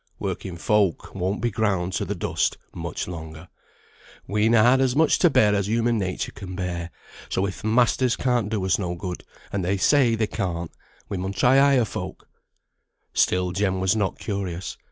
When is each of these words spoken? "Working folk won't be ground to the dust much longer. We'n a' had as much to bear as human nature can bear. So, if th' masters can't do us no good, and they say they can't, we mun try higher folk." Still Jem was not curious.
"Working 0.17 0.57
folk 0.57 1.13
won't 1.13 1.41
be 1.43 1.51
ground 1.51 1.93
to 1.93 2.05
the 2.05 2.15
dust 2.15 2.57
much 2.73 3.07
longer. 3.07 3.49
We'n 4.25 4.55
a' 4.55 4.63
had 4.63 4.81
as 4.81 4.95
much 4.95 5.19
to 5.19 5.29
bear 5.29 5.53
as 5.53 5.67
human 5.67 5.99
nature 5.99 6.31
can 6.31 6.55
bear. 6.55 6.89
So, 7.29 7.45
if 7.45 7.61
th' 7.61 7.65
masters 7.65 8.15
can't 8.15 8.49
do 8.49 8.65
us 8.65 8.79
no 8.79 8.95
good, 8.95 9.23
and 9.53 9.63
they 9.63 9.77
say 9.77 10.15
they 10.15 10.25
can't, 10.25 10.71
we 11.07 11.17
mun 11.17 11.33
try 11.33 11.57
higher 11.59 11.85
folk." 11.85 12.27
Still 13.13 13.51
Jem 13.51 13.79
was 13.79 13.95
not 13.95 14.17
curious. 14.17 14.75